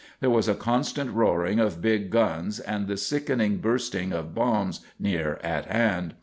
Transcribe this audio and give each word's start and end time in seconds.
There 0.19 0.31
was 0.31 0.47
a 0.47 0.55
constant 0.55 1.11
roaring 1.11 1.59
of 1.59 1.79
big 1.79 2.09
guns 2.09 2.59
and 2.59 2.87
the 2.87 2.97
sickening 2.97 3.57
bursting 3.57 4.11
of 4.11 4.33
bombs 4.33 4.79
near 4.99 5.37
at 5.43 5.65
hand. 5.67 6.15